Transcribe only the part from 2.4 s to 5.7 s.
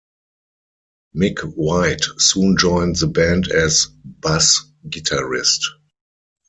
joined the band as bass guitarist.